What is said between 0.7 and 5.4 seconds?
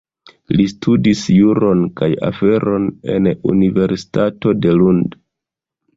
studadis juron kaj aferon en la universitato de Lund.